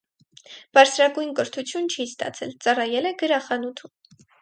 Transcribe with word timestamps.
Բարձրագույն 0.77 1.35
կրթություն 1.41 1.87
չի 1.97 2.01
ստացել, 2.09 2.57
ծառայել 2.67 3.11
է 3.11 3.17
գրախանութում։ 3.25 3.97